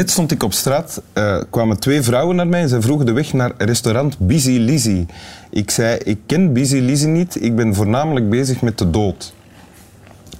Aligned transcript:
daarnet 0.00 0.18
stond 0.18 0.32
ik 0.32 0.42
op 0.42 0.52
straat, 0.52 1.02
uh, 1.14 1.40
kwamen 1.50 1.78
twee 1.78 2.02
vrouwen 2.02 2.36
naar 2.36 2.46
mij 2.46 2.60
en 2.60 2.68
ze 2.68 2.80
vroegen 2.80 3.06
de 3.06 3.12
weg 3.12 3.32
naar 3.32 3.52
restaurant 3.58 4.18
Busy 4.18 4.58
Lizzy. 4.58 5.06
Ik 5.50 5.70
zei, 5.70 5.98
ik 5.98 6.18
ken 6.26 6.52
Busy 6.52 6.78
Lizzy 6.78 7.06
niet, 7.06 7.42
ik 7.42 7.56
ben 7.56 7.74
voornamelijk 7.74 8.30
bezig 8.30 8.60
met 8.60 8.78
de 8.78 8.90
dood. 8.90 9.32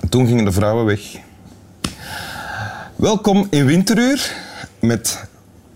En 0.01 0.09
toen 0.09 0.27
gingen 0.27 0.45
de 0.45 0.53
vrouwen 0.53 0.85
weg. 0.85 1.01
Welkom 2.97 3.47
in 3.51 3.65
Winteruur 3.67 4.33
met 4.79 5.25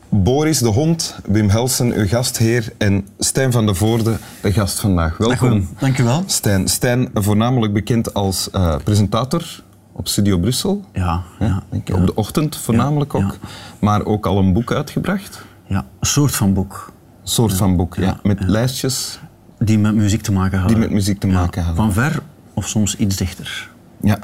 Boris 0.08 0.58
de 0.58 0.68
Hond, 0.68 1.16
Wim 1.24 1.48
Helsen, 1.48 1.92
uw 1.92 2.06
gastheer, 2.06 2.72
en 2.78 3.08
Stijn 3.18 3.52
van 3.52 3.66
de 3.66 3.74
Voorde, 3.74 4.16
de 4.42 4.52
gast 4.52 4.80
vandaag. 4.80 5.16
Welkom. 5.16 5.68
Dank 5.78 5.98
u 5.98 6.04
wel. 6.04 6.22
Stijn, 6.26 6.68
Stijn 6.68 7.10
voornamelijk 7.14 7.72
bekend 7.72 8.14
als 8.14 8.48
uh, 8.54 8.76
presentator 8.84 9.62
op 9.96 10.08
Studio 10.08 10.38
Brussel. 10.38 10.84
Ja. 10.92 11.22
ja. 11.38 11.62
Op 11.92 12.06
de 12.06 12.14
ochtend 12.14 12.56
voornamelijk 12.56 13.14
ook. 13.14 13.38
Maar 13.78 14.04
ook 14.04 14.26
al 14.26 14.38
een 14.38 14.52
boek 14.52 14.72
uitgebracht. 14.72 15.44
Ja, 15.66 15.78
een 16.00 16.06
soort 16.06 16.34
van 16.34 16.52
boek. 16.54 16.92
Een 17.22 17.28
soort 17.28 17.52
van 17.52 17.76
boek, 17.76 17.96
ja. 17.96 18.18
Met 18.22 18.40
lijstjes. 18.40 19.20
Die 19.58 19.78
met 19.78 19.94
muziek 19.94 20.22
te 20.22 20.32
maken 20.32 20.58
hadden. 20.58 20.76
Die 20.76 20.86
met 20.86 20.94
muziek 20.94 21.20
te 21.20 21.26
maken 21.26 21.62
hadden. 21.62 21.84
Van 21.84 21.92
ver 21.92 22.22
of 22.54 22.68
soms 22.68 22.96
iets 22.96 23.16
dichter. 23.16 23.70
Ja. 24.00 24.18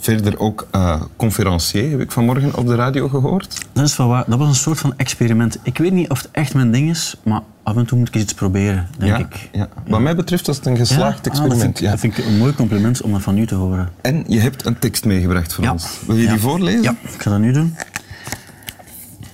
Verder 0.00 0.38
ook 0.38 0.68
uh, 0.74 1.02
conferencier, 1.16 1.90
heb 1.90 2.00
ik 2.00 2.12
vanmorgen 2.12 2.56
op 2.56 2.66
de 2.66 2.74
radio 2.74 3.08
gehoord. 3.08 3.66
Dat 3.72 3.84
is 3.84 3.96
wel 3.96 4.08
waar. 4.08 4.24
Dat 4.26 4.38
was 4.38 4.48
een 4.48 4.54
soort 4.54 4.78
van 4.78 4.94
experiment. 4.96 5.58
Ik 5.62 5.78
weet 5.78 5.92
niet 5.92 6.08
of 6.08 6.22
het 6.22 6.28
echt 6.32 6.54
mijn 6.54 6.72
ding 6.72 6.90
is, 6.90 7.16
maar 7.22 7.42
af 7.62 7.76
en 7.76 7.86
toe 7.86 7.98
moet 7.98 8.08
ik 8.08 8.14
eens 8.14 8.24
iets 8.24 8.34
proberen, 8.34 8.88
denk 8.98 9.12
ja, 9.12 9.18
ik. 9.18 9.48
Ja. 9.52 9.68
Wat 9.86 10.00
mij 10.00 10.16
betreft 10.16 10.46
was 10.46 10.56
het 10.56 10.66
een 10.66 10.76
geslaagd 10.76 11.26
experiment. 11.26 11.52
Ah, 11.52 11.66
dat, 11.66 11.74
vind 11.74 11.80
ik, 11.80 11.90
dat, 11.90 12.00
vind 12.00 12.18
ik, 12.18 12.24
een 12.24 12.38
mooi 12.38 12.54
compliment 12.54 13.02
om 13.02 13.12
dat 13.12 13.22
van 13.22 13.38
u 13.38 13.46
te 13.46 13.54
horen. 13.54 13.88
En 14.00 14.24
je 14.26 14.40
hebt 14.40 14.66
een 14.66 14.78
tekst 14.78 15.04
meegebracht 15.04 15.54
voor 15.54 15.68
ons. 15.68 15.86
Wil 16.06 16.16
je 16.16 16.28
die 16.28 16.38
voorlezen? 16.38 16.82
Ja, 16.82 16.94
ik 17.14 17.22
ga 17.22 17.30
dat 17.30 17.38
nu 17.38 17.52
doen. 17.52 17.76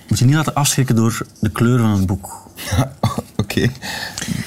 Moet 0.07 0.19
je 0.19 0.25
niet 0.25 0.35
laten 0.35 0.53
afschrikken 0.53 0.95
door 0.95 1.25
de 1.39 1.49
kleur 1.49 1.79
van 1.79 1.89
het 1.89 2.05
boek. 2.05 2.49
Oké. 3.35 3.69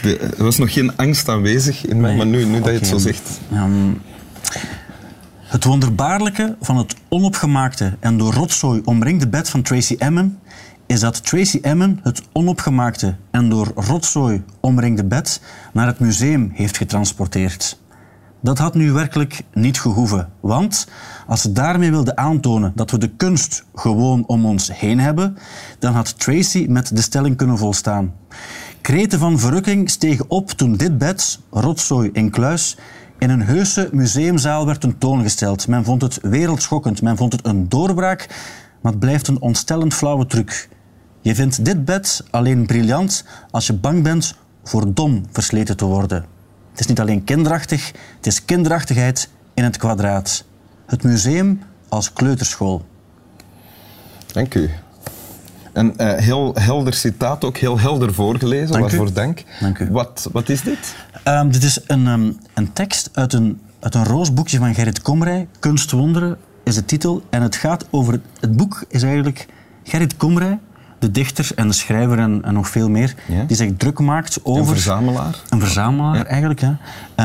Er 0.03 0.45
was 0.45 0.59
nog 0.59 0.73
geen 0.73 0.97
angst 0.97 1.29
aanwezig 1.29 1.87
in 1.87 2.01
mij, 2.01 2.17
maar 2.17 2.27
nu, 2.27 2.45
nu 2.45 2.61
dat 2.61 2.67
je 2.67 2.73
het 2.73 2.87
zo 2.87 2.99
zegt. 2.99 3.41
Um, 3.53 4.01
het 5.49 5.65
wonderbaarlijke 5.65 6.57
van 6.61 6.77
het 6.77 6.95
onopgemaakte 7.09 7.97
en 8.01 8.19
door 8.19 8.33
rotzooi 8.33 8.83
omringde 8.85 9.29
bed 9.29 9.51
van 9.51 9.63
Tracy 9.63 9.97
Emin 9.99 10.39
is 10.87 11.01
dat 11.01 11.25
Tracy 11.25 11.59
Emin 11.63 12.01
het 12.03 12.23
onopgemaakte 12.33 13.17
en 13.31 13.49
door 13.49 13.73
rotzooi 13.75 14.45
omringde 14.61 15.05
bed 15.05 15.41
naar 15.73 15.87
het 15.87 15.99
museum 15.99 16.51
heeft 16.55 16.77
getransporteerd. 16.77 17.81
Dat 18.41 18.59
had 18.59 18.75
nu 18.75 18.93
werkelijk 18.93 19.43
niet 19.53 19.81
gehoeven, 19.81 20.29
want 20.41 20.89
als 21.27 21.41
ze 21.41 21.53
daarmee 21.53 21.91
wilde 21.91 22.17
aantonen 22.17 22.73
dat 22.75 22.91
we 22.91 22.99
de 22.99 23.11
kunst 23.17 23.65
gewoon 23.75 24.25
om 24.27 24.47
ons 24.47 24.79
heen 24.79 25.01
hebben, 25.01 25.37
dan 25.79 25.95
had 25.95 26.19
Tracy 26.19 26.67
met 26.69 26.97
de 26.97 27.03
stelling 27.03 27.37
kunnen 27.37 27.59
volstaan. 27.59 28.15
Kreten 28.81 29.19
van 29.19 29.39
verrukking 29.39 29.91
stegen 29.91 30.31
op 30.31 30.51
toen 30.51 30.77
dit 30.77 30.99
bed, 30.99 31.41
rotzooi 31.51 32.11
in 32.13 32.31
kluis, 32.31 32.77
in 33.19 33.31
een 33.31 33.43
heuse 33.43 33.89
museumzaal 33.93 34.67
werd 34.67 34.81
tentoongesteld. 34.81 35.69
Men 35.69 35.85
vond 35.85 36.03
het 36.03 36.19
wereldschokkend, 36.23 37.03
men 37.03 37.17
vond 37.17 37.33
het 37.33 37.47
een 37.47 37.69
doorbraak, 37.69 38.27
maar 38.81 38.93
het 38.93 39.01
blijft 39.01 39.29
een 39.29 39.41
ontstellend 39.41 39.95
flauwe 39.95 40.27
truc. 40.27 40.69
Je 41.21 41.35
vindt 41.35 41.65
dit 41.65 41.85
bed 41.85 42.25
alleen 42.31 42.67
briljant 42.67 43.25
als 43.51 43.67
je 43.67 43.73
bang 43.73 44.03
bent 44.03 44.35
voor 44.65 44.95
dom 44.95 45.25
versleten 45.33 45.77
te 45.77 45.85
worden. 45.85 46.25
Het 46.71 46.81
is 46.81 46.87
niet 46.87 47.01
alleen 47.01 47.25
kinderachtig, 47.25 47.93
het 48.17 48.27
is 48.27 48.45
kinderachtigheid 48.45 49.29
in 49.55 49.65
het 49.65 49.77
kwadraat. 49.77 50.45
Het 50.87 51.03
museum 51.03 51.63
als 51.89 52.13
kleuterschool. 52.13 52.87
Dank 54.33 54.55
u. 54.55 54.71
Een 55.79 55.95
uh, 55.97 56.15
heel 56.15 56.55
helder 56.55 56.95
citaat, 56.95 57.45
ook 57.45 57.57
heel 57.57 57.79
helder 57.79 58.15
voorgelezen. 58.15 58.71
Dank 58.71 58.81
Waarvoor 58.85 59.13
dank. 59.13 59.45
Dank 59.61 59.79
u. 59.79 59.89
Wat, 59.91 60.29
wat 60.33 60.49
is 60.49 60.63
dit? 60.63 60.95
Um, 61.25 61.51
dit 61.53 61.63
is 61.63 61.81
een, 61.87 62.07
um, 62.07 62.39
een 62.55 62.73
tekst 62.73 63.11
uit 63.13 63.33
een, 63.33 63.61
uit 63.81 63.95
een 63.95 64.05
roos 64.05 64.33
boekje 64.33 64.59
van 64.59 64.75
Gerrit 64.75 65.03
Komrij. 65.03 65.49
Kunstwonderen 65.59 66.37
is 66.65 66.75
de 66.75 66.85
titel. 66.85 67.23
En 67.31 67.43
het 67.43 67.57
gaat 67.57 67.87
over... 67.91 68.13
Het, 68.13 68.23
het 68.41 68.57
boek 68.57 68.85
is 68.89 69.03
eigenlijk 69.03 69.47
Gerrit 69.85 70.17
Komrij, 70.17 70.59
de 70.99 71.11
dichter 71.11 71.51
en 71.55 71.67
de 71.67 71.75
schrijver 71.75 72.19
en, 72.19 72.45
en 72.45 72.55
nog 72.55 72.69
veel 72.69 72.91
meer, 72.91 73.15
ja? 73.29 73.45
die 73.45 73.57
zich 73.57 73.71
druk 73.77 73.99
maakt 73.99 74.41
over... 74.43 74.61
Een 74.61 74.69
verzamelaar. 74.69 75.43
Een 75.49 75.61
verzamelaar, 75.61 76.17
ja. 76.17 76.25
eigenlijk. 76.25 76.61
Hè. 76.61 76.73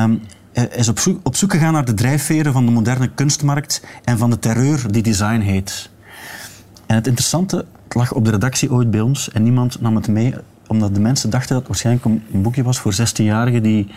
Um, 0.03 0.22
hij 0.53 0.68
is 0.68 0.88
op 0.88 1.00
zoek, 1.00 1.19
op 1.24 1.36
zoek 1.36 1.52
gegaan 1.52 1.74
naar 1.74 1.86
de 1.86 1.94
drijfveren 1.94 2.53
van 2.53 2.66
de 2.66 2.72
moderne 2.72 3.09
kunstmarkt 3.16 3.84
en 4.03 4.18
van 4.18 4.30
de 4.30 4.40
terreur 4.40 4.92
die 4.92 5.03
design 5.03 5.40
heet. 5.40 5.90
En 6.86 6.96
het 6.96 7.08
interessante, 7.08 7.66
het 7.94 8.02
lag 8.02 8.14
op 8.14 8.26
de 8.26 8.31
redactie 8.31 8.72
ooit 8.72 8.92
bij 8.92 9.02
ons 9.02 9.31
en 9.31 9.44
niemand 9.44 9.81
nam 9.81 9.96
het 9.96 10.08
mee, 10.08 10.34
omdat 10.68 10.94
de 10.94 11.00
mensen 11.00 11.30
dachten 11.30 11.50
dat 11.50 11.58
het 11.58 11.68
waarschijnlijk 11.68 12.06
een 12.06 12.42
boekje 12.42 12.64
was 12.64 12.80
voor 12.80 12.94
16-jarigen 12.94 13.62
die 13.62 13.88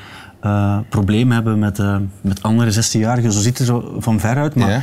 uh, 0.44 0.78
problemen 0.88 1.34
hebben 1.34 1.58
met, 1.58 1.78
uh, 1.78 1.96
met 2.20 2.42
andere 2.42 2.72
16-jarigen. 2.72 3.32
Zo 3.32 3.40
ziet 3.40 3.58
het 3.58 3.68
er 3.68 3.82
van 3.98 4.20
ver 4.20 4.36
uit. 4.36 4.54
Maar 4.54 4.70
ja. 4.70 4.76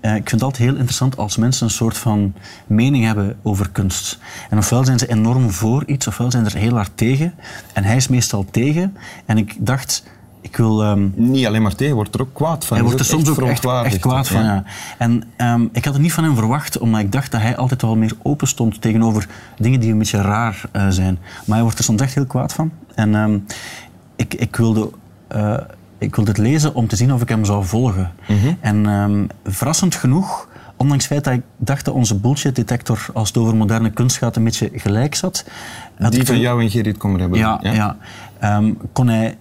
uh, 0.00 0.10
ik 0.10 0.28
vind 0.28 0.30
het 0.30 0.42
altijd 0.42 0.62
heel 0.62 0.74
interessant 0.74 1.16
als 1.16 1.36
mensen 1.36 1.66
een 1.66 1.72
soort 1.72 1.98
van 1.98 2.34
mening 2.66 3.04
hebben 3.04 3.36
over 3.42 3.70
kunst. 3.70 4.18
En 4.50 4.58
ofwel 4.58 4.84
zijn 4.84 4.98
ze 4.98 5.08
enorm 5.08 5.50
voor 5.50 5.82
iets, 5.86 6.06
ofwel 6.06 6.30
zijn 6.30 6.50
ze 6.50 6.56
er 6.56 6.62
heel 6.62 6.74
hard 6.74 6.92
tegen. 6.94 7.34
En 7.72 7.84
hij 7.84 7.96
is 7.96 8.08
meestal 8.08 8.44
tegen. 8.50 8.96
En 9.26 9.38
ik 9.38 9.56
dacht, 9.58 10.04
ik 10.46 10.56
wil... 10.56 10.84
Um, 10.84 11.12
Niet 11.14 11.46
alleen 11.46 11.62
maar 11.62 11.74
tegen, 11.74 11.94
wordt 11.94 12.14
er 12.14 12.20
ook 12.20 12.34
kwaad 12.34 12.64
van. 12.64 12.76
Hij 12.76 12.86
wordt 12.86 13.00
er 13.00 13.06
soms 13.06 13.28
ook 13.28 13.40
echt, 13.40 13.64
echt 13.64 13.98
kwaad 13.98 14.28
van, 14.28 14.44
ja. 14.44 14.54
ja. 14.54 14.64
En 14.98 15.22
um, 15.36 15.68
ik 15.72 15.84
had 15.84 15.94
het 15.94 16.02
niet 16.02 16.12
van 16.12 16.24
hem 16.24 16.34
verwacht, 16.34 16.78
omdat 16.78 17.00
ik 17.00 17.12
dacht 17.12 17.32
dat 17.32 17.40
hij 17.40 17.56
altijd 17.56 17.82
wel 17.82 17.96
meer 17.96 18.12
open 18.22 18.48
stond 18.48 18.80
tegenover 18.80 19.28
dingen 19.58 19.80
die 19.80 19.92
een 19.92 19.98
beetje 19.98 20.20
raar 20.20 20.60
uh, 20.72 20.86
zijn. 20.88 21.18
Maar 21.44 21.54
hij 21.54 21.62
wordt 21.62 21.78
er 21.78 21.84
soms 21.84 22.00
echt 22.00 22.14
heel 22.14 22.26
kwaad 22.26 22.52
van. 22.52 22.70
En 22.94 23.14
um, 23.14 23.44
ik, 24.16 24.34
ik 24.34 24.56
wilde... 24.56 24.90
Uh, 25.36 25.56
ik 25.98 26.16
wilde 26.16 26.30
het 26.30 26.40
lezen 26.40 26.74
om 26.74 26.88
te 26.88 26.96
zien 26.96 27.12
of 27.12 27.22
ik 27.22 27.28
hem 27.28 27.44
zou 27.44 27.64
volgen. 27.64 28.12
Mhm. 28.28 28.32
Mm 28.32 28.38
-hmm. 28.38 28.56
En 28.60 29.28
verrassend 29.44 29.94
genoeg 29.94 30.48
ondanks 30.76 31.04
het 31.04 31.12
feit 31.12 31.24
dat 31.24 31.34
ik 31.34 31.42
dacht 31.56 31.84
dat 31.84 31.94
onze 31.94 32.14
bullshit-detector, 32.14 33.06
als 33.12 33.28
het 33.28 33.36
over 33.36 33.56
moderne 33.56 33.90
kunst 33.90 34.16
gaat, 34.16 34.36
een 34.36 34.44
beetje 34.44 34.70
gelijk 34.74 35.14
zat. 35.14 35.44
Die 36.08 36.26
van 36.26 36.40
jou 36.40 36.62
en 36.62 36.70
Gerrit 36.70 36.96
Kommer 36.96 37.20
hebben. 37.20 37.38
Ja, 37.38 37.58
ja. 37.62 37.72
ja. 37.72 37.96
Um, 38.56 38.78
kon 38.92 39.08
hij, 39.08 39.36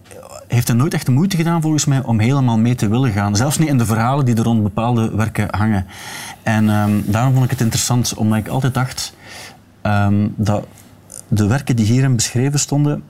heeft 0.55 0.67
hij 0.67 0.77
nooit 0.77 0.93
echt 0.93 1.05
de 1.05 1.11
moeite 1.11 1.37
gedaan, 1.37 1.61
volgens 1.61 1.85
mij, 1.85 2.03
om 2.03 2.19
helemaal 2.19 2.57
mee 2.57 2.75
te 2.75 2.87
willen 2.87 3.11
gaan. 3.11 3.35
Zelfs 3.35 3.57
niet 3.57 3.69
in 3.69 3.77
de 3.77 3.85
verhalen 3.85 4.25
die 4.25 4.35
er 4.35 4.43
rond 4.43 4.63
bepaalde 4.63 5.15
werken 5.15 5.47
hangen. 5.57 5.85
En 6.43 6.69
um, 6.69 7.03
daarom 7.05 7.33
vond 7.33 7.45
ik 7.45 7.51
het 7.51 7.61
interessant, 7.61 8.13
omdat 8.13 8.37
ik 8.37 8.47
altijd 8.47 8.73
dacht 8.73 9.15
um, 9.83 10.33
dat 10.35 10.65
de 11.27 11.47
werken 11.47 11.75
die 11.75 11.85
hierin 11.85 12.15
beschreven 12.15 12.59
stonden, 12.59 13.03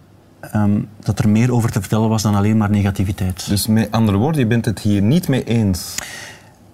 Um, 0.55 0.88
dat 1.00 1.19
er 1.19 1.29
meer 1.29 1.53
over 1.53 1.72
te 1.72 1.79
vertellen 1.79 2.09
was 2.09 2.22
dan 2.22 2.35
alleen 2.35 2.57
maar 2.57 2.69
negativiteit. 2.69 3.50
Dus 3.50 3.67
met 3.67 3.91
andere 3.91 4.17
woorden, 4.17 4.41
je 4.41 4.47
bent 4.47 4.66
het 4.66 4.79
hier 4.79 5.01
niet 5.01 5.28
mee 5.28 5.44
eens? 5.44 5.95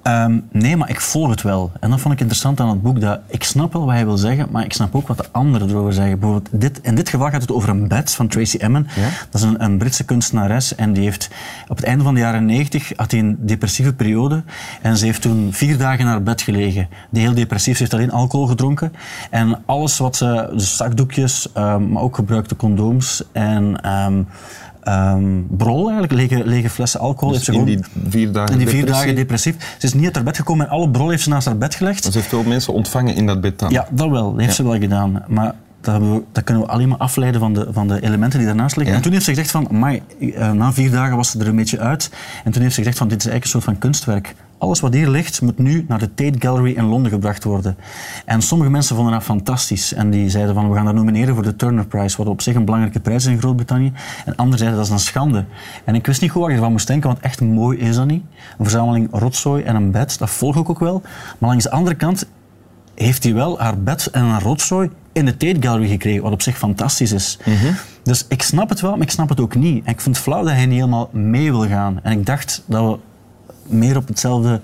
Um, 0.03 0.47
nee, 0.51 0.77
maar 0.77 0.89
ik 0.89 1.01
volg 1.01 1.29
het 1.29 1.41
wel. 1.41 1.71
En 1.79 1.89
dat 1.89 1.99
vond 1.99 2.13
ik 2.13 2.19
interessant 2.19 2.59
aan 2.59 2.69
het 2.69 2.81
boek. 2.81 3.01
Dat 3.01 3.19
ik 3.27 3.43
snap 3.43 3.73
wel 3.73 3.85
wat 3.85 3.93
hij 3.93 4.05
wil 4.05 4.17
zeggen, 4.17 4.47
maar 4.51 4.63
ik 4.63 4.73
snap 4.73 4.95
ook 4.95 5.07
wat 5.07 5.17
de 5.17 5.25
anderen 5.31 5.69
erover 5.69 5.93
zeggen. 5.93 6.19
Bijvoorbeeld 6.19 6.61
dit, 6.61 6.79
in 6.81 6.95
dit 6.95 7.09
geval 7.09 7.29
gaat 7.29 7.41
het 7.41 7.51
over 7.51 7.69
een 7.69 7.87
bed 7.87 8.13
van 8.13 8.27
Tracy 8.27 8.57
Emin. 8.57 8.87
Ja? 8.95 9.09
Dat 9.29 9.41
is 9.41 9.47
een, 9.47 9.63
een, 9.63 9.77
Britse 9.77 10.03
kunstenares. 10.03 10.75
En 10.75 10.93
die 10.93 11.03
heeft 11.03 11.29
op 11.67 11.75
het 11.75 11.85
einde 11.85 12.03
van 12.03 12.13
de 12.13 12.19
jaren 12.19 12.45
90 12.45 12.91
had 12.95 13.11
hij 13.11 13.19
een 13.19 13.37
depressieve 13.39 13.93
periode. 13.93 14.43
En 14.81 14.97
ze 14.97 15.05
heeft 15.05 15.21
toen 15.21 15.53
vier 15.53 15.77
dagen 15.77 16.05
naar 16.05 16.23
bed 16.23 16.41
gelegen. 16.41 16.87
Die 17.09 17.21
heel 17.21 17.33
depressief. 17.33 17.75
Ze 17.75 17.81
heeft 17.81 17.93
alleen 17.93 18.11
alcohol 18.11 18.47
gedronken. 18.47 18.93
En 19.29 19.61
alles 19.65 19.97
wat 19.97 20.15
ze... 20.15 20.49
Dus 20.51 20.75
zakdoekjes, 20.77 21.47
um, 21.57 21.91
maar 21.91 22.03
ook 22.03 22.15
gebruikte 22.15 22.55
condooms. 22.55 23.23
En... 23.31 23.89
Um, 24.05 24.27
Um, 24.87 25.47
brol 25.49 25.89
eigenlijk, 25.89 26.13
lege, 26.13 26.45
lege 26.45 26.69
flessen 26.69 26.99
alcohol. 26.99 27.33
Dus 27.33 27.47
heeft 27.47 27.57
ze 27.59 27.65
in 27.65 27.77
gewoon, 27.77 27.91
die 28.03 28.09
vier 28.11 28.31
dagen 28.31 28.51
in 28.51 28.57
die 28.57 28.67
vier 28.67 28.75
depressie? 28.79 29.05
dagen 29.05 29.15
depressief. 29.15 29.75
Ze 29.77 29.85
is 29.85 29.93
niet 29.93 30.05
uit 30.05 30.15
haar 30.15 30.23
bed 30.23 30.35
gekomen 30.35 30.65
en 30.65 30.71
alle 30.71 30.89
brol 30.89 31.09
heeft 31.09 31.23
ze 31.23 31.29
naast 31.29 31.45
haar 31.45 31.57
bed 31.57 31.75
gelegd. 31.75 32.03
Ze 32.03 32.11
heeft 32.13 32.27
veel 32.27 32.43
mensen 32.43 32.73
ontvangen 32.73 33.15
in 33.15 33.25
dat 33.25 33.41
bed 33.41 33.59
dan? 33.59 33.69
Ja, 33.71 33.87
dat 33.91 34.09
wel. 34.09 34.29
Dat 34.31 34.39
heeft 34.39 34.49
Ja. 34.49 34.63
ze 34.63 34.69
wel 34.69 34.79
gedaan. 34.79 35.23
Maar 35.27 35.53
dat, 35.81 35.93
hebben 35.93 36.13
we, 36.13 36.23
dat 36.31 36.43
kunnen 36.43 36.63
we 36.63 36.69
alleen 36.69 36.87
maar 36.87 36.97
afleiden 36.97 37.41
van 37.41 37.53
de, 37.53 37.67
van 37.71 37.87
de 37.87 38.01
elementen 38.01 38.39
die 38.39 38.47
daarnaast 38.47 38.75
liggen. 38.75 38.93
Ja. 38.93 38.97
En 38.97 39.03
toen 39.03 39.13
heeft 39.13 39.25
ze 39.25 39.31
gezegd 39.31 39.51
van, 39.51 39.69
amai, 39.69 40.01
uh, 40.19 40.51
na 40.51 40.73
vier 40.73 40.91
dagen 40.91 41.15
was 41.15 41.31
ze 41.31 41.39
er 41.39 41.47
een 41.47 41.55
beetje 41.55 41.79
uit. 41.79 42.11
En 42.43 42.51
toen 42.51 42.61
heeft 42.61 42.73
ze 42.73 42.79
gezegd 42.79 42.97
van, 42.97 43.07
dit 43.07 43.19
is 43.19 43.25
eigenlijk 43.25 43.43
een 43.43 43.61
soort 43.61 43.63
van 43.63 43.77
kunstwerk. 43.77 44.35
Alles 44.57 44.79
wat 44.79 44.93
hier 44.93 45.09
ligt, 45.09 45.41
moet 45.41 45.57
nu 45.57 45.85
naar 45.87 45.99
de 45.99 46.13
Tate 46.13 46.39
Gallery 46.39 46.71
in 46.71 46.85
Londen 46.85 47.11
gebracht 47.11 47.43
worden. 47.43 47.77
En 48.25 48.41
sommige 48.41 48.69
mensen 48.69 48.95
vonden 48.95 49.13
dat 49.13 49.23
fantastisch. 49.23 49.93
En 49.93 50.09
die 50.09 50.29
zeiden 50.29 50.55
van, 50.55 50.69
we 50.69 50.75
gaan 50.75 50.85
dat 50.85 50.93
nomineren 50.93 51.33
voor 51.33 51.43
de 51.43 51.55
Turner 51.55 51.85
Prize, 51.85 52.17
wat 52.17 52.27
op 52.27 52.41
zich 52.41 52.55
een 52.55 52.65
belangrijke 52.65 52.99
prijs 52.99 53.25
is 53.25 53.31
in 53.31 53.39
Groot-Brittannië. 53.39 53.93
En 54.25 54.35
anderen 54.35 54.57
zeiden, 54.57 54.79
dat 54.79 54.87
is 54.87 54.93
een 54.93 54.99
schande. 54.99 55.45
En 55.85 55.95
ik 55.95 56.05
wist 56.05 56.21
niet 56.21 56.31
goed 56.31 56.41
wat 56.41 56.49
ik 56.49 56.55
ervan 56.55 56.71
moest 56.71 56.87
denken, 56.87 57.09
want 57.09 57.21
echt 57.21 57.41
mooi 57.41 57.77
is 57.77 57.95
dat 57.95 58.07
niet. 58.07 58.23
Een 58.57 58.65
verzameling 58.65 59.07
rotzooi 59.11 59.63
en 59.63 59.75
een 59.75 59.91
bed, 59.91 60.17
dat 60.17 60.29
volg 60.29 60.55
ik 60.55 60.69
ook 60.69 60.79
wel. 60.79 61.01
Maar 61.37 61.49
langs 61.49 61.63
de 61.63 61.71
andere 61.71 61.95
kant 61.95 62.25
heeft 62.95 63.23
hij 63.23 63.33
wel 63.33 63.59
haar 63.59 63.77
bed 63.77 64.07
en 64.07 64.23
haar 64.23 64.41
rotzooi 64.41 64.89
in 65.11 65.25
de 65.25 65.37
Tate 65.37 65.57
Gallery 65.59 65.87
gekregen, 65.87 66.23
wat 66.23 66.31
op 66.31 66.41
zich 66.41 66.57
fantastisch 66.57 67.11
is. 67.11 67.37
Mhm. 67.45 67.73
Dus 68.03 68.25
ik 68.27 68.41
snap 68.41 68.69
het 68.69 68.81
wel, 68.81 68.91
maar 68.91 69.01
ik 69.01 69.11
snap 69.11 69.29
het 69.29 69.39
ook 69.39 69.55
niet. 69.55 69.85
En 69.85 69.91
ik 69.91 70.01
vind 70.01 70.15
het 70.15 70.25
flauw 70.25 70.43
dat 70.43 70.53
hij 70.53 70.65
niet 70.65 70.79
helemaal 70.79 71.09
mee 71.11 71.51
wil 71.51 71.67
gaan. 71.67 71.99
En 72.03 72.11
ik 72.11 72.25
dacht 72.25 72.63
dat 72.65 72.83
we 72.85 72.99
meer 73.75 73.97
op 73.97 74.07
hetzelfde 74.07 74.61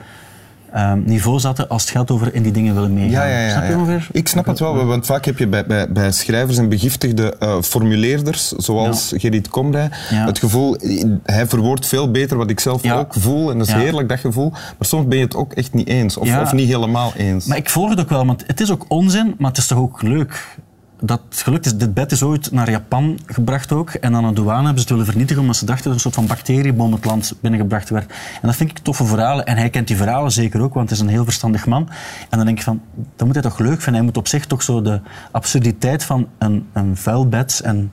ehm, 0.72 1.00
niveau 1.04 1.40
zaten 1.40 1.70
als 1.70 1.82
het 1.82 1.92
gaat 1.92 2.12
over 2.12 2.34
in 2.34 2.44
die 2.44 2.52
dingen 2.52 2.74
willen 2.74 2.94
meegaan. 2.94 3.12
Ja, 3.12 3.26
ja, 3.26 3.40
ja, 3.40 3.52
Snap 3.52 3.68
je 3.70 3.76
ongeveer? 3.76 4.08
Ik 4.12 4.28
snap 4.28 4.46
het 4.46 4.60
wel, 4.60 4.86
want 4.86 5.06
vaak 5.06 5.26
heb 5.26 5.38
je 5.38 5.48
bij, 5.48 5.66
bij, 5.66 5.92
bij 5.92 6.12
schrijvers 6.12 6.58
en 6.58 6.70
begiftigde 6.70 7.36
eh, 7.40 7.62
formuleerders, 7.62 8.52
zoals 8.52 9.14
Gerrit 9.16 9.48
Komrij, 9.48 9.90
het 10.10 10.40
gevoel, 10.40 10.78
hij 11.24 11.48
verwoordt 11.48 11.88
veel 11.88 12.12
beter 12.12 12.38
wat 12.38 12.50
ik 12.50 12.60
zelf 12.60 12.92
ook 12.92 13.14
voel, 13.14 13.52
en 13.52 13.58
dat 13.58 13.68
is 13.68 13.74
heerlijk, 13.74 14.10
dat 14.10 14.20
gevoel. 14.20 14.50
Maar 14.52 14.88
soms 14.88 15.08
ben 15.08 15.18
je 15.18 15.24
het 15.24 15.36
ook 15.36 15.54
echt 15.54 15.74
niet 15.74 15.88
eens, 15.88 16.18
of, 16.18 16.40
of 16.42 16.54
niet 16.54 16.68
helemaal 16.68 17.12
eens. 17.16 17.46
Maar 17.46 17.58
ik 17.58 17.70
volg 17.70 17.90
het 17.90 18.00
ook 18.00 18.10
wel, 18.10 18.26
want 18.26 18.44
het 18.48 18.62
is 18.62 18.72
ook 18.72 18.86
onzin, 18.88 19.36
maar 19.38 19.50
het 19.50 19.60
is 19.60 19.68
toch 19.68 19.78
ook 19.78 20.02
leuk. 20.02 20.58
Dat 21.02 21.22
gelukt 21.30 21.66
is, 21.66 21.78
dit 21.78 21.94
bed 21.94 22.12
is 22.12 22.24
ooit 22.24 22.52
naar 22.52 22.70
Japan 22.70 23.20
gebracht 23.26 23.72
ook. 23.72 23.90
En 23.90 24.16
aan 24.16 24.28
de 24.28 24.34
douane 24.34 24.66
hebben 24.66 24.76
ze 24.76 24.80
het 24.82 24.90
willen 24.90 25.06
vernietigen 25.06 25.42
omdat 25.42 25.56
ze 25.56 25.66
dachten 25.66 25.84
dat 25.84 25.94
een 25.94 26.00
soort 26.00 26.16
van 26.16 26.28
bacteriebom 26.28 26.92
het 26.92 27.06
land 27.06 27.36
binnengebracht 27.42 27.90
werd. 27.90 28.10
En 28.12 28.48
dat 28.48 28.56
vind 28.56 28.70
ik 28.70 28.78
toffe 28.78 29.06
verhalen. 29.06 29.46
En 29.46 29.58
hij 29.58 29.70
kent 29.70 29.88
die 29.88 29.98
verhalen 29.98 30.32
zeker 30.32 30.62
ook, 30.62 30.74
want 30.74 30.90
hij 30.90 30.98
is 30.98 31.04
een 31.04 31.10
heel 31.10 31.24
verstandig 31.24 31.66
man. 31.66 31.90
En 32.30 32.38
dan 32.38 32.46
denk 32.46 32.58
ik 32.58 32.64
van, 32.64 32.82
dat 33.16 33.26
moet 33.26 33.36
hij 33.36 33.44
toch 33.44 33.60
leuk 33.60 33.82
vinden. 33.82 33.94
Hij 33.94 34.02
moet 34.02 34.18
op 34.18 34.28
zich 34.28 34.46
toch 34.46 34.64
zo 34.64 34.82
de 34.82 35.02
absurditeit 35.32 36.04
van 36.04 36.28
een, 36.38 36.68
een 36.74 36.98
vuil 36.98 37.28
bed 37.28 37.62
en 37.64 37.92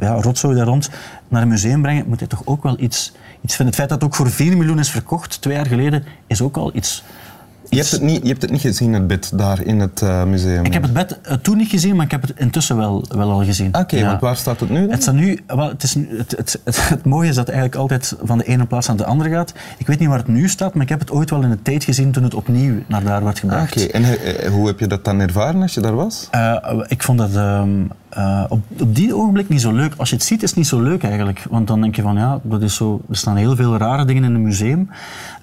ja, 0.00 0.20
rotzooi 0.20 0.56
daar 0.56 0.66
rond 0.66 0.90
naar 1.28 1.42
een 1.42 1.48
museum 1.48 1.82
brengen, 1.82 2.08
moet 2.08 2.18
hij 2.18 2.28
toch 2.28 2.42
ook 2.44 2.62
wel 2.62 2.80
iets, 2.80 3.12
iets 3.40 3.56
vinden. 3.56 3.66
Het 3.66 3.74
feit 3.74 3.88
dat 3.88 4.00
het 4.00 4.04
ook 4.04 4.14
voor 4.14 4.30
4 4.30 4.56
miljoen 4.56 4.78
is 4.78 4.90
verkocht, 4.90 5.40
twee 5.40 5.54
jaar 5.54 5.66
geleden, 5.66 6.04
is 6.26 6.40
ook 6.40 6.56
al 6.56 6.70
iets... 6.74 7.04
je, 7.68 7.76
hebt 7.76 7.90
het 7.90 8.02
niet, 8.02 8.22
je 8.22 8.28
hebt 8.28 8.42
het 8.42 8.50
niet 8.50 8.60
gezien, 8.60 8.92
het 8.92 9.06
bed, 9.06 9.30
daar 9.34 9.62
in 9.62 9.80
het 9.80 10.02
eh, 10.02 10.24
museum. 10.24 10.64
Ik 10.64 10.72
heb 10.72 10.82
het 10.82 10.92
bed 10.92 11.20
eh, 11.20 11.34
toen 11.34 11.56
niet 11.56 11.68
gezien, 11.68 11.96
maar 11.96 12.04
ik 12.04 12.10
heb 12.10 12.22
het 12.22 12.32
intussen 12.36 12.76
wel, 12.76 13.04
wel 13.08 13.30
al 13.30 13.44
gezien. 13.44 13.74
Oké, 13.78 13.96
Ja. 13.96 14.06
want 14.06 14.20
waar 14.20 14.36
staat 14.36 14.60
het 14.60 14.68
nu 14.70 14.80
dan? 14.80 14.90
Het, 14.90 15.02
staat 15.02 15.14
nu, 15.14 15.38
wel, 15.46 15.68
het, 15.68 15.82
is, 15.82 15.94
het, 15.94 16.30
het, 16.36 16.60
het, 16.64 16.88
het 16.88 17.04
mooie 17.04 17.28
is 17.28 17.34
dat 17.34 17.46
het 17.46 17.54
eigenlijk 17.56 17.80
altijd 17.80 18.16
van 18.22 18.38
de 18.38 18.44
ene 18.44 18.64
plaats 18.66 18.86
naar 18.86 18.96
de 18.96 19.04
andere 19.04 19.30
gaat. 19.30 19.52
Ik 19.78 19.86
weet 19.86 19.98
niet 19.98 20.08
waar 20.08 20.18
het 20.18 20.28
nu 20.28 20.48
staat, 20.48 20.74
maar 20.74 20.82
ik 20.82 20.88
heb 20.88 21.00
het 21.00 21.10
ooit 21.10 21.30
wel 21.30 21.42
in 21.42 21.50
de 21.50 21.62
tijd 21.62 21.84
gezien 21.84 22.12
toen 22.12 22.22
het 22.22 22.34
opnieuw 22.34 22.74
naar 22.86 23.04
daar 23.04 23.24
werd 23.24 23.38
gebracht. 23.38 23.76
Oké, 23.76 23.92
en 23.92 24.04
eh, 24.04 24.50
hoe 24.50 24.66
heb 24.66 24.78
je 24.80 24.86
dat 24.86 25.04
dan 25.04 25.20
ervaren 25.20 25.62
als 25.62 25.74
je 25.74 25.80
daar 25.80 25.94
was? 25.94 26.28
Ik 26.86 27.02
vond 27.02 27.18
dat 27.18 27.34
ehm, 27.34 27.70
eh, 28.16 28.44
op, 28.48 28.60
op 28.80 28.94
die 28.94 29.14
ogenblik 29.14 29.48
niet 29.48 29.60
zo 29.60 29.72
leuk. 29.72 29.94
Als 29.96 30.10
je 30.10 30.14
het 30.14 30.24
ziet, 30.24 30.42
is 30.42 30.48
het 30.48 30.58
niet 30.58 30.66
zo 30.66 30.82
leuk 30.82 31.02
eigenlijk. 31.02 31.46
Want 31.50 31.66
dan 31.66 31.80
denk 31.80 31.96
je 31.96 32.02
van 32.02 32.16
ja, 32.16 32.40
dat 32.42 32.62
is 32.62 32.74
zo, 32.74 33.00
er 33.10 33.16
staan 33.16 33.36
heel 33.36 33.56
veel 33.56 33.76
rare 33.76 34.04
dingen 34.04 34.24
in 34.24 34.34
een 34.34 34.42
museum. 34.42 34.90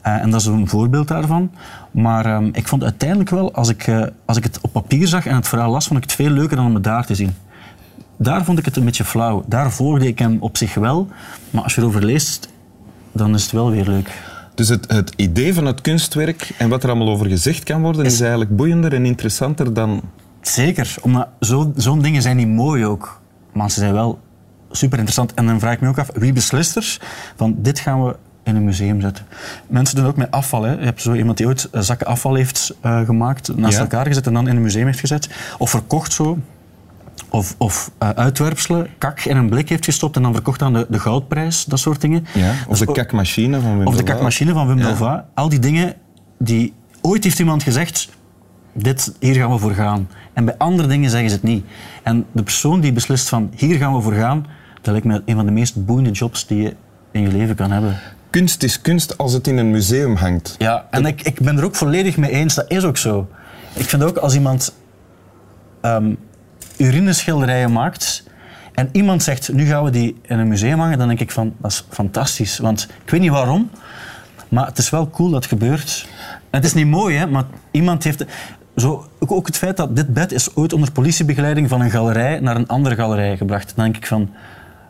Eh, 0.02 0.22
en 0.22 0.30
dat 0.30 0.40
is 0.40 0.46
een 0.46 0.68
voorbeeld 0.68 1.08
daarvan. 1.08 1.52
Maar 1.92 2.26
ehm, 2.26 2.50
ik 2.52 2.68
vond 2.68 2.84
uiteindelijk 2.84 3.30
wel, 3.30 3.54
als 3.54 3.70
ik, 3.70 3.88
eh, 3.88 4.04
als 4.26 4.38
ik 4.38 4.44
het 4.44 4.60
op 4.62 4.72
papier 4.72 5.08
zag 5.08 5.26
en 5.26 5.36
het 5.36 5.48
verhaal 5.48 5.72
las, 5.72 5.88
vond 5.88 6.04
ik 6.04 6.10
het 6.10 6.16
veel 6.16 6.30
leuker 6.30 6.56
dan 6.56 6.66
om 6.66 6.74
het 6.74 6.84
daar 6.84 7.06
te 7.06 7.16
zien. 7.16 7.36
Daar 8.18 8.46
vond 8.46 8.60
ik 8.60 8.66
het 8.66 8.76
een 8.76 8.86
beetje 8.86 9.04
flauw. 9.04 9.44
Daar 9.48 9.72
volgde 9.72 10.08
ik 10.08 10.20
hem 10.20 10.38
op 10.40 10.58
zich 10.58 10.74
wel. 10.74 11.08
Maar 11.50 11.64
als 11.64 11.76
je 11.76 11.82
erover 11.82 12.06
leest, 12.06 12.50
dan 13.12 13.34
is 13.34 13.44
het 13.44 13.52
wel 13.52 13.72
weer 13.72 13.86
leuk. 13.86 14.22
Dus 14.56 14.68
het, 14.68 14.92
het 14.92 15.14
idee 15.16 15.54
van 15.54 15.66
het 15.66 15.82
kunstwerk 15.82 16.54
en 16.58 16.70
wat 16.70 16.84
er 16.84 16.90
allemaal 16.90 17.10
over 17.10 17.28
gezegd 17.28 17.64
kan 17.64 17.82
worden, 17.82 18.06
is, 18.06 18.22
eigenlijk 18.22 18.56
boeiender 18.56 18.94
en 18.94 19.06
interessanter 19.06 19.74
dan... 19.74 20.02
Zeker, 20.48 20.96
omdat 21.02 21.28
zo- 21.40 21.72
zo'n 21.76 22.02
dingen 22.02 22.22
zijn 22.22 22.36
niet 22.38 22.48
mooi 22.48 22.86
ook. 22.86 23.22
Maar 23.54 23.72
ze 23.72 23.80
zijn 23.80 23.94
wel 23.94 24.20
super 24.72 24.98
interessant. 24.98 25.34
En 25.34 25.46
dan 25.46 25.60
vraag 25.60 25.74
ik 25.74 25.82
me 25.82 25.88
ook 25.88 25.98
af, 26.00 26.10
wie 26.14 26.34
beslist 26.34 26.76
er 26.76 26.98
van 27.36 27.56
dit 27.58 27.80
gaan 27.80 28.06
we 28.06 28.16
in 28.44 28.56
een 28.56 28.64
museum 28.64 29.02
zetten? 29.02 29.26
Mensen 29.68 29.96
doen 29.96 30.06
ook 30.06 30.16
met 30.18 30.32
afval. 30.32 30.64
Hè. 30.64 30.72
Je 30.72 30.86
hebt 30.86 31.02
zo 31.02 31.14
iemand 31.14 31.38
die 31.38 31.48
ooit 31.48 31.70
zakken 31.72 32.08
afval 32.08 32.34
heeft 32.36 32.76
eh, 32.82 33.02
gemaakt, 33.02 33.56
naast 33.58 33.74
Ja. 33.76 33.80
elkaar 33.80 34.06
gezet 34.06 34.28
en 34.28 34.34
dan 34.34 34.48
in 34.48 34.56
een 34.56 34.62
museum 34.62 34.86
heeft 34.86 35.00
gezet. 35.00 35.30
Of 35.58 35.70
verkocht 35.70 36.14
zo. 36.14 36.38
Of, 37.30 37.56
of 37.58 37.92
eh, 37.98 38.10
uitwerpselen, 38.10 38.88
kak 38.98 39.20
in 39.20 39.38
een 39.38 39.50
blik 39.50 39.70
heeft 39.70 39.86
gestopt 39.86 40.16
en 40.16 40.22
dan 40.22 40.34
verkocht 40.34 40.62
aan 40.62 40.74
de, 40.74 40.86
de 40.90 41.00
goudprijs, 41.00 41.66
dat 41.66 41.80
soort 41.80 42.02
dingen. 42.02 42.26
Ja, 42.34 42.52
of 42.68 42.78
Dus 42.78 42.88
de 42.88 42.94
kakmachine 42.94 43.62
van 43.62 43.78
Wim 43.78 43.88
of 43.88 43.96
de 43.96 44.04
kakmachine 44.04 44.54
van 44.54 44.68
Wim 44.68 44.78
Ja. 44.78 45.26
Al 45.34 45.50
die 45.50 45.60
dingen 45.60 45.94
die... 46.40 46.74
Ooit 47.02 47.24
heeft 47.24 47.40
iemand 47.40 47.64
gezegd, 47.64 48.10
dit, 48.74 49.14
hier 49.20 49.36
gaan 49.36 49.52
we 49.52 49.58
voor 49.58 49.74
gaan. 49.74 50.10
En 50.34 50.46
bij 50.46 50.58
andere 50.58 50.88
dingen 50.88 51.10
zeggen 51.10 51.30
ze 51.30 51.36
het 51.36 51.44
niet. 51.44 51.66
En 52.04 52.26
de 52.32 52.44
persoon 52.44 52.80
die 52.80 52.92
beslist 52.92 53.30
van, 53.30 53.52
hier 53.56 53.78
gaan 53.78 53.94
we 53.94 54.02
voor 54.02 54.14
gaan, 54.14 54.46
dat 54.82 54.92
lijkt 54.92 55.06
me 55.06 55.22
een 55.26 55.36
van 55.36 55.46
de 55.46 55.52
meest 55.52 55.86
boeiende 55.86 56.12
jobs 56.12 56.48
die 56.48 56.62
je 56.62 56.76
in 57.12 57.22
je 57.22 57.28
leven 57.28 57.56
kan 57.56 57.72
hebben. 57.72 58.00
Kunst 58.30 58.64
is 58.64 58.82
kunst 58.82 59.18
als 59.18 59.34
het 59.34 59.48
in 59.48 59.58
een 59.58 59.72
museum 59.72 60.16
hangt. 60.16 60.56
Ja, 60.58 60.88
en 60.90 61.06
ik, 61.06 61.22
ik 61.22 61.42
ben 61.42 61.58
er 61.58 61.64
ook 61.64 61.76
volledig 61.76 62.18
mee 62.18 62.32
eens, 62.32 62.56
dat 62.56 62.72
is 62.72 62.84
ook 62.84 62.98
zo. 62.98 63.28
Ik 63.74 63.86
vind 63.86 64.04
ook 64.04 64.18
als 64.18 64.34
iemand 64.34 64.74
ehm 65.82 66.14
urineschilderijen 66.78 67.72
maakt 67.72 68.24
en 68.74 68.90
iemand 68.92 69.24
zegt, 69.24 69.54
nu 69.54 69.66
gaan 69.66 69.84
we 69.84 69.90
die 69.90 70.20
in 70.22 70.40
een 70.40 70.48
museum 70.48 70.80
hangen, 70.80 70.98
dan 70.98 71.08
denk 71.08 71.20
ik 71.20 71.32
van, 71.32 71.54
dat 71.58 71.72
is 71.72 71.86
fantastisch. 71.90 72.58
Want 72.58 72.88
ik 73.04 73.10
weet 73.10 73.22
niet 73.22 73.30
waarom, 73.30 73.70
maar 74.50 74.66
het 74.66 74.78
is 74.78 74.90
wel 74.90 75.10
cool 75.10 75.30
dat 75.30 75.44
het 75.44 75.52
gebeurt. 75.52 76.08
En 76.30 76.60
het 76.60 76.66
is 76.66 76.74
niet 76.74 76.88
mooi, 76.88 77.18
hè, 77.18 77.28
maar 77.28 77.44
iemand 77.72 78.04
heeft... 78.04 78.26
Zo, 78.76 79.08
ook, 79.20 79.48
het 79.48 79.58
feit 79.58 79.78
dat 79.78 79.96
dit 79.96 80.14
bed 80.14 80.32
is 80.32 80.56
ooit 80.56 80.74
onder 80.74 80.92
politiebegeleiding 80.92 81.70
van 81.70 81.82
een 81.82 81.92
galerij 81.92 82.40
naar 82.40 82.56
een 82.56 82.68
andere 82.68 82.96
galerij 82.96 83.38
gebracht. 83.38 83.74
Dan 83.76 83.86
denk 83.86 83.98
ik 83.98 84.08
van, 84.08 84.30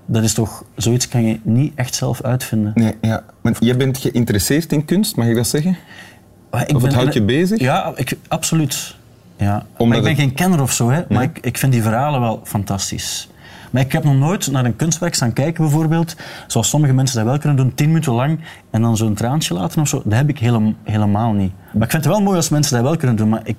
dat 0.06 0.24
is 0.24 0.34
toch... 0.34 0.64
Zoiets 0.76 1.08
kan 1.08 1.26
je 1.26 1.40
niet 1.44 1.72
echt 1.76 1.96
zelf 1.96 2.22
uitvinden. 2.22 2.72
Nee, 2.76 2.94
ja. 3.02 3.24
Maar 3.42 3.56
je 3.60 3.76
bent 3.76 3.98
geïnteresseerd 3.98 4.72
in 4.72 4.86
kunst, 4.86 5.16
mag 5.16 5.28
ik 5.28 5.36
dat 5.36 5.48
zeggen? 5.48 5.78
Maar 6.52 6.70
ik 6.70 6.76
Of 6.76 6.82
het 6.82 6.94
houdt 6.94 7.14
je 7.14 7.24
bezig? 7.24 7.60
Ja, 7.60 7.92
ik, 7.96 8.18
absoluut. 8.28 8.96
Ja. 9.38 9.66
Maar 9.78 9.98
ik 9.98 10.04
ben 10.04 10.16
geen 10.16 10.34
kenner 10.34 10.62
of 10.62 10.72
zo, 10.72 10.90
hè, 10.90 11.02
maar 11.10 11.24
ik, 11.24 11.40
ik 11.42 11.58
vind 11.58 11.72
die 11.72 11.82
verhalen 11.82 12.22
wel 12.22 12.42
fantastisch. 12.44 13.30
Maar 13.72 13.82
ik 13.82 13.92
heb 13.92 14.04
nog 14.04 14.16
nooit 14.16 14.52
naar 14.52 14.66
een 14.66 14.76
kunstwerk 14.76 15.16
staan 15.16 15.34
kijken, 15.34 15.64
bijvoorbeeld, 15.64 16.16
zoals 16.48 16.70
sommige 16.70 16.94
mensen 16.94 17.16
dat 17.18 17.26
wel 17.26 17.38
kunnen 17.38 17.58
doen, 17.58 17.74
tien 17.74 17.88
minuten 17.88 18.14
lang 18.14 18.40
en 18.70 18.82
dan 18.82 18.98
zo'n 18.98 19.14
traantje 19.14 19.54
laten 19.54 19.82
of 19.82 19.88
zo. 19.88 20.02
Dat 20.04 20.14
heb 20.14 20.30
ik 20.30 20.40
helem- 20.40 20.76
helemaal 20.84 21.32
niet. 21.32 21.52
Maar 21.74 21.84
ik 21.84 21.92
vind 21.92 22.04
het 22.04 22.14
wel 22.14 22.22
mooi 22.22 22.36
als 22.38 22.50
mensen 22.50 22.74
dat 22.76 22.84
wel 22.84 22.98
kunnen 22.98 23.16
doen, 23.16 23.30
maar 23.30 23.42
ik, 23.44 23.56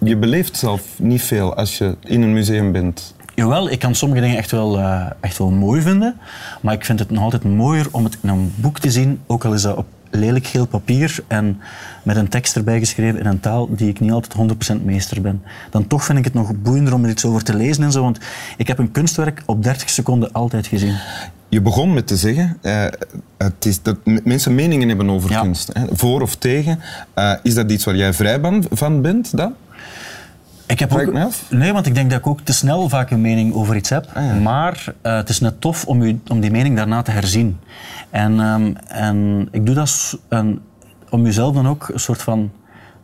Je 0.00 0.16
beleeft 0.16 0.56
zelf 0.56 0.82
niet 0.98 1.22
veel 1.22 1.54
als 1.54 1.78
je 1.78 1.96
in 2.04 2.22
een 2.22 2.32
museum 2.32 2.72
bent. 2.72 3.14
Jawel, 3.34 3.70
ik 3.70 3.78
kan 3.78 3.94
sommige 3.94 4.20
dingen 4.20 4.36
echt 4.36 4.50
wel, 4.50 4.78
eh, 4.78 5.06
echt 5.20 5.38
wel 5.38 5.50
mooi 5.50 5.82
vinden. 5.82 6.16
Maar 6.60 6.74
ik 6.74 6.84
vind 6.84 6.98
het 6.98 7.10
nog 7.10 7.22
altijd 7.22 7.44
mooier 7.44 7.86
om 7.90 8.04
het 8.04 8.18
in 8.22 8.28
een 8.28 8.52
boek 8.56 8.78
te 8.78 8.90
zien. 8.90 9.20
Ook 9.26 9.44
al 9.44 9.52
is 9.54 9.62
dat 9.62 9.76
op 9.76 9.86
lelijk 10.10 10.46
geel 10.46 10.66
papier 10.66 11.18
en 11.26 11.60
met 12.02 12.16
een 12.16 12.28
tekst 12.28 12.56
erbij 12.56 12.78
geschreven 12.78 13.20
in 13.20 13.26
een 13.26 13.40
taal 13.40 13.68
die 13.76 13.88
ik 13.88 14.00
niet 14.00 14.10
altijd 14.12 14.32
100% 14.80 14.84
meester 14.84 15.20
ben. 15.20 15.42
Dan 15.70 15.86
toch 15.86 16.04
vind 16.04 16.18
ik 16.18 16.24
het 16.24 16.34
nog 16.34 16.52
boeiender 16.62 16.94
om 16.94 17.04
er 17.04 17.10
iets 17.10 17.24
over 17.24 17.42
te 17.44 17.54
lezen 17.54 17.82
en 17.84 17.92
zo. 17.92 18.02
Want 18.02 18.18
ik 18.56 18.66
heb 18.66 18.78
een 18.78 18.90
kunstwerk 18.90 19.42
op 19.46 19.62
30 19.62 19.88
seconden 19.90 20.32
altijd 20.32 20.66
gezien. 20.66 20.96
Je 21.48 21.60
begon 21.62 21.94
met 21.94 22.06
te 22.06 22.16
zeggen, 22.16 22.56
eh, 22.62 22.84
het 23.38 23.64
is 23.66 23.82
dat 23.82 23.96
mensen 24.24 24.54
meningen 24.54 24.88
hebben 24.88 25.10
over 25.10 25.30
Ja. 25.30 25.40
kunst. 25.40 25.70
Hè, 25.72 25.84
voor 25.90 26.22
of 26.22 26.36
tegen. 26.36 26.80
Eh, 27.14 27.32
is 27.42 27.54
dat 27.54 27.70
iets 27.70 27.84
waar 27.84 27.96
jij 27.96 28.12
vrij 28.12 28.40
van 28.70 29.02
bent 29.02 29.36
dan? 29.36 29.54
Ik 30.68 30.78
heb 30.78 30.92
ook? 30.92 31.12
Nee, 31.50 31.72
want 31.72 31.86
ik 31.86 31.94
denk 31.94 32.10
dat 32.10 32.18
ik 32.18 32.26
ook 32.26 32.40
te 32.40 32.52
snel 32.52 32.88
vaak 32.88 33.10
een 33.10 33.20
mening 33.20 33.54
over 33.54 33.76
iets 33.76 33.88
heb. 33.88 34.06
Ah, 34.14 34.24
ja. 34.24 34.34
Maar 34.34 34.94
eh, 35.02 35.16
het 35.16 35.28
is 35.28 35.40
net 35.40 35.60
tof 35.60 35.84
om, 35.84 36.02
u, 36.02 36.20
om 36.28 36.40
die 36.40 36.50
mening 36.50 36.76
daarna 36.76 37.02
te 37.02 37.10
herzien. 37.10 37.58
En, 38.10 38.40
ehm, 38.40 38.72
en 38.86 39.48
ik 39.50 39.66
doe 39.66 39.74
dat 39.74 40.18
om 41.10 41.24
jezelf 41.24 41.54
dan 41.54 41.68
ook 41.68 41.88
een 41.92 42.00
soort 42.00 42.22
van 42.22 42.50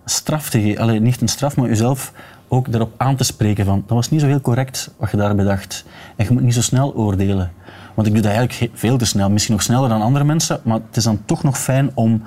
straf 0.04 0.50
te 0.50 0.60
geven. 0.60 0.82
Alleen 0.82 1.02
niet 1.02 1.20
een 1.20 1.28
straf, 1.28 1.56
maar 1.56 1.68
jezelf 1.68 2.12
ook 2.48 2.70
daarop 2.70 2.92
aan 2.96 3.16
te 3.16 3.24
spreken 3.24 3.64
van 3.64 3.84
dat 3.86 3.96
was 3.96 4.10
niet 4.10 4.20
zo 4.20 4.26
heel 4.26 4.40
correct 4.40 4.90
wat 4.96 5.10
je 5.10 5.16
daar 5.16 5.34
bedacht. 5.34 5.84
En 6.16 6.24
je 6.24 6.32
moet 6.32 6.42
niet 6.42 6.54
zo 6.54 6.62
snel 6.62 6.94
oordelen. 6.94 7.52
Want 7.94 8.06
ik 8.06 8.12
doe 8.12 8.22
dat 8.22 8.32
eigenlijk 8.32 8.70
veel 8.74 8.98
te 8.98 9.04
snel. 9.04 9.30
Misschien 9.30 9.54
nog 9.54 9.62
sneller 9.62 9.88
dan 9.88 10.02
andere 10.02 10.24
mensen, 10.24 10.60
maar 10.64 10.78
het 10.86 10.96
is 10.96 11.04
dan 11.04 11.22
toch 11.24 11.42
nog 11.42 11.58
fijn 11.58 11.90
om, 11.94 12.22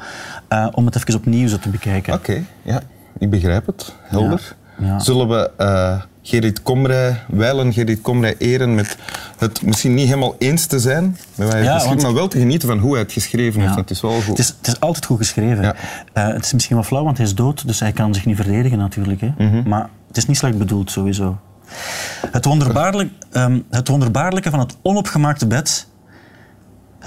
eh, 0.47 0.67
om 0.71 0.85
het 0.85 0.95
even 0.95 1.15
opnieuw 1.15 1.47
zo 1.47 1.57
te 1.57 1.69
bekijken. 1.69 2.13
Oké, 2.13 2.43
ja, 2.61 2.81
ik 3.17 3.29
begrijp 3.29 3.65
het. 3.65 3.95
Helder. 4.01 4.55
Ja, 4.61 4.66
ja. 4.79 4.99
Zullen 4.99 5.27
we 5.27 5.51
eh, 5.57 6.01
Gerrit 6.21 6.61
Komrij, 6.61 7.23
wijlen 7.27 7.73
Gerrit 7.73 8.01
Komrij 8.01 8.35
eren 8.37 8.75
met 8.75 8.97
het 9.37 9.61
misschien 9.61 9.93
niet 9.93 10.05
helemaal 10.07 10.35
eens 10.37 10.65
te 10.65 10.79
zijn 10.79 11.17
met 11.35 11.51
hij 11.51 11.63
Ja, 11.63 11.85
want- 11.85 12.01
maar 12.01 12.13
wel 12.13 12.27
te 12.27 12.39
genieten 12.39 12.67
van 12.67 12.77
hoe 12.79 12.91
hij 12.91 13.01
het 13.01 13.11
geschreven 13.11 13.61
heeft. 13.61 13.73
Ja. 13.73 13.79
Het 13.79 13.89
is 13.89 14.01
wel 14.01 14.11
goed. 14.11 14.25
Het 14.27 14.39
is, 14.39 14.47
het 14.47 14.67
is 14.67 14.79
altijd 14.79 15.05
goed 15.05 15.17
geschreven. 15.17 15.75
Eh, 16.13 16.27
het 16.27 16.45
is 16.45 16.53
misschien 16.53 16.75
wel 16.75 16.85
flauw, 16.85 17.03
want 17.03 17.17
hij 17.17 17.25
is 17.25 17.35
dood, 17.35 17.67
dus 17.67 17.79
hij 17.79 17.91
kan 17.91 18.13
zich 18.13 18.25
niet 18.25 18.35
verdedigen 18.35 18.77
natuurlijk. 18.77 19.21
Hè. 19.21 19.31
Mhm. 19.37 19.69
Maar 19.69 19.89
het 20.07 20.17
is 20.17 20.25
niet 20.25 20.37
slecht 20.37 20.57
bedoeld, 20.57 20.91
sowieso. 20.91 21.37
Het, 22.31 22.45
wonderbaarlijk, 22.45 23.11
ehm, 23.31 23.59
het 23.69 23.87
wonderbaarlijke 23.87 24.49
van 24.49 24.59
het 24.59 24.77
onopgemaakte 24.81 25.47
bed... 25.47 25.87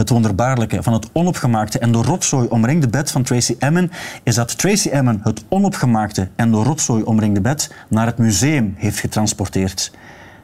Het 0.01 0.11
wonderbaarlijke 0.11 0.83
van 0.83 0.93
het 0.93 1.09
onopgemaakte 1.13 1.79
en 1.79 1.93
door 1.93 2.05
rotzooi 2.05 2.49
omringde 2.49 2.89
bed 2.89 3.11
van 3.11 3.23
Tracy 3.23 3.55
Emin 3.59 3.91
is 4.23 4.35
dat 4.35 4.59
Tracy 4.59 4.89
Emin 4.89 5.21
het 5.23 5.45
onopgemaakte 5.49 6.29
en 6.37 6.51
door 6.51 6.65
rotzooi 6.65 7.03
omringde 7.03 7.41
bed 7.41 7.75
naar 7.89 8.07
het 8.07 8.19
museum 8.19 8.75
heeft 8.77 8.99
getransporteerd. 8.99 9.93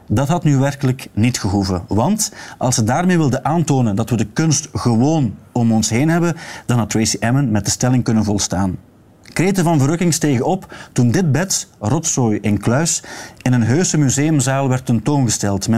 Dat 0.09 0.29
had 0.29 0.45
nu 0.45 0.57
werkelijk 0.57 1.09
niet 1.13 1.41
gehoeven. 1.41 1.85
Want 1.89 2.33
als 2.59 2.75
ze 2.75 2.85
daarmee 2.85 3.17
wilde 3.17 3.43
aantonen 3.43 3.97
dat 3.97 4.11
we 4.11 4.17
de 4.17 4.27
kunst 4.27 4.69
gewoon 4.73 5.35
om 5.53 5.73
ons 5.73 5.91
heen 5.91 6.09
hebben, 6.09 6.37
dan 6.67 6.79
had 6.79 6.91
Tracy 6.91 7.17
Emin 7.21 7.51
met 7.51 7.65
de 7.65 7.71
stelling 7.71 8.05
kunnen 8.05 8.25
volstaan. 8.25 8.77
Kreten 9.23 9.65
van 9.65 9.79
verrukking 9.79 10.15
stegen 10.15 10.45
op 10.45 10.75
toen 10.93 11.11
dit 11.11 11.33
bed, 11.33 11.69
rotzooi 11.79 12.39
in 12.41 12.59
kluis, 12.59 13.03
in 13.43 13.53
een 13.53 13.63
heuse 13.63 13.99
museumzaal 13.99 14.69
werd 14.69 14.87
tentoongesteld. 14.87 15.69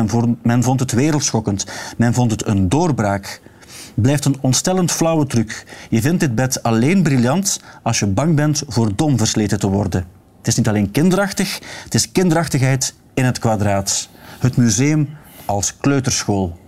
Men 0.42 0.62
vond 0.62 0.80
het 0.80 0.92
wereldschokkend. 0.92 1.66
Men 1.96 2.14
vond 2.14 2.30
het 2.30 2.46
een 2.46 2.68
doorbraak. 2.68 3.40
Blijft 4.02 4.24
een 4.24 4.36
ontstellend 4.40 4.92
flauwe 4.92 5.26
truc. 5.26 5.64
Je 5.90 6.00
vindt 6.00 6.20
dit 6.20 6.34
bed 6.34 6.62
alleen 6.62 7.02
briljant 7.02 7.60
als 7.82 7.98
je 7.98 8.06
bang 8.06 8.36
bent 8.36 8.62
voor 8.68 8.94
dom 8.96 9.18
versleten 9.18 9.58
te 9.58 9.68
worden. 9.68 10.06
Het 10.38 10.46
is 10.46 10.56
niet 10.56 10.68
alleen 10.68 10.90
kinderachtig, 10.90 11.58
het 11.84 11.94
is 11.94 12.12
kinderachtigheid 12.12 12.94
in 13.14 13.24
het 13.24 13.38
kwadraat. 13.38 14.08
Het 14.38 14.56
museum 14.56 15.08
als 15.44 15.76
kleuterschool. 15.76 16.58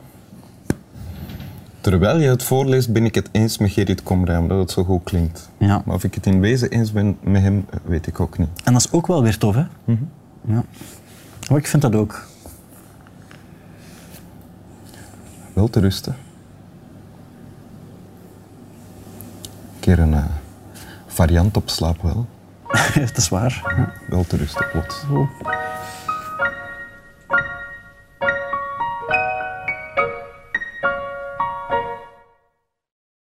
Terwijl 1.80 2.18
je 2.18 2.28
het 2.28 2.42
voorleest, 2.42 2.92
ben 2.92 3.04
ik 3.04 3.14
het 3.14 3.28
eens 3.32 3.58
met 3.58 3.70
Gerrit 3.70 4.02
Komrij, 4.02 4.36
omdat 4.36 4.58
het 4.58 4.70
zo 4.70 4.84
goed 4.84 5.02
klinkt. 5.02 5.50
Ja. 5.58 5.82
Maar 5.84 5.94
of 5.94 6.04
ik 6.04 6.14
het 6.14 6.26
in 6.26 6.40
wezen 6.40 6.70
eens 6.70 6.92
ben 6.92 7.16
met 7.20 7.42
hem, 7.42 7.66
weet 7.84 8.06
ik 8.06 8.20
ook 8.20 8.38
niet. 8.38 8.48
En 8.64 8.72
dat 8.72 8.82
is 8.82 8.92
ook 8.92 9.06
wel 9.06 9.22
weer 9.22 9.38
tof, 9.38 9.54
hè? 9.54 9.64
Ja. 10.46 10.64
Oh, 11.50 11.58
ik 11.58 11.66
vind 11.66 11.82
dat 11.82 11.94
ook. 11.94 12.26
Wel 15.52 15.68
te 15.68 15.80
rusten. 15.80 16.16
Keer 19.94 20.04
een 20.04 20.14
eh, 20.14 20.24
variant 21.06 21.56
op 21.56 21.68
slaap 21.68 22.02
wel. 22.02 22.26
dat 23.06 23.16
is 23.16 23.28
waar. 23.28 23.74
Ja. 23.76 23.92
Wel 24.08 24.24
te 24.24 24.36
rusten, 24.36 24.66
plots. 24.72 25.04
Oh. 25.10 25.28